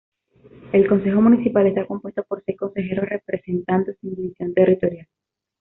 El 0.73 0.87
consejo 0.89 1.21
municipal 1.21 1.67
está 1.67 1.85
compuesto 1.85 2.23
por 2.23 2.41
seis 2.43 2.57
consejeros 2.57 3.05
representando 3.07 3.93
sin 4.01 4.15
división 4.15 4.51
territorial. 4.55 5.05